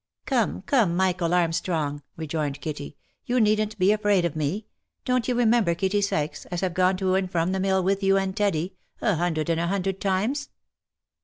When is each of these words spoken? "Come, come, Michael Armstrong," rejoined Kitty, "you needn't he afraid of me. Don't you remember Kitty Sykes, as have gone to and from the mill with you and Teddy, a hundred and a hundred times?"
"Come, 0.25 0.63
come, 0.63 0.95
Michael 0.95 1.31
Armstrong," 1.31 2.01
rejoined 2.17 2.59
Kitty, 2.59 2.97
"you 3.27 3.39
needn't 3.39 3.75
he 3.77 3.91
afraid 3.91 4.25
of 4.25 4.35
me. 4.35 4.65
Don't 5.05 5.27
you 5.27 5.35
remember 5.35 5.75
Kitty 5.75 6.01
Sykes, 6.01 6.47
as 6.47 6.61
have 6.61 6.73
gone 6.73 6.97
to 6.97 7.13
and 7.13 7.29
from 7.29 7.51
the 7.51 7.59
mill 7.59 7.83
with 7.83 8.01
you 8.01 8.17
and 8.17 8.35
Teddy, 8.35 8.73
a 8.99 9.13
hundred 9.17 9.47
and 9.47 9.59
a 9.61 9.67
hundred 9.67 9.99
times?" 10.01 10.49